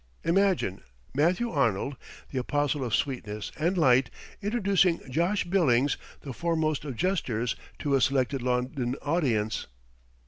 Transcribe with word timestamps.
Imagine 0.23 0.81
Matthew 1.13 1.51
Arnold, 1.51 1.95
the 2.31 2.39
apostle 2.39 2.83
of 2.83 2.95
sweetness 2.95 3.51
and 3.59 3.77
light, 3.77 4.09
introducing 4.41 4.99
Josh 5.11 5.43
Billings, 5.43 5.95
the 6.21 6.33
foremost 6.33 6.83
of 6.85 6.95
jesters, 6.95 7.55
to 7.77 7.93
a 7.93 8.01
select 8.01 8.33
London 8.33 8.95
audience. 9.03 9.67